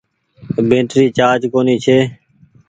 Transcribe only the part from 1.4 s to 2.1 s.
ڪونيٚ ڇي۔